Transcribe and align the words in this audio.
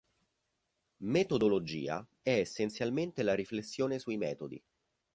Metodologia 1.03 2.03
è 2.23 2.39
essenzialmente 2.39 3.21
la 3.21 3.35
riflessione 3.35 3.99
sui 3.99 4.17
metodi. 4.17 4.59